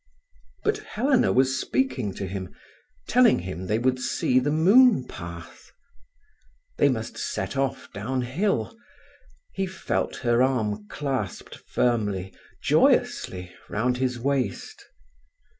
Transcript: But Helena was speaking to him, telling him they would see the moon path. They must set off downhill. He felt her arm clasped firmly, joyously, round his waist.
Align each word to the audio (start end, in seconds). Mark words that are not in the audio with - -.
But 0.63 0.79
Helena 0.79 1.31
was 1.31 1.59
speaking 1.61 2.11
to 2.15 2.25
him, 2.25 2.51
telling 3.07 3.37
him 3.37 3.67
they 3.67 3.77
would 3.77 3.99
see 3.99 4.39
the 4.39 4.49
moon 4.49 5.05
path. 5.05 5.69
They 6.79 6.89
must 6.89 7.19
set 7.19 7.55
off 7.55 7.87
downhill. 7.93 8.75
He 9.53 9.67
felt 9.67 10.15
her 10.25 10.41
arm 10.41 10.87
clasped 10.87 11.53
firmly, 11.55 12.33
joyously, 12.63 13.53
round 13.69 13.97
his 13.97 14.17
waist. 14.17 14.83